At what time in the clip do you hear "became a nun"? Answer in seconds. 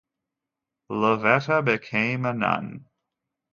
1.63-2.87